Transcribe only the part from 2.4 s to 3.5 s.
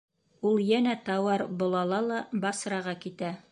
Басраға китә.